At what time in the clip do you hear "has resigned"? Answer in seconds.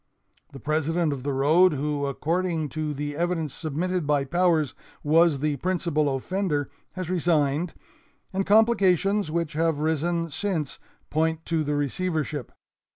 6.93-7.75